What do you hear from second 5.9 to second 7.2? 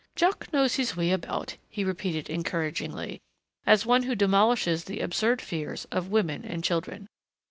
of women and children.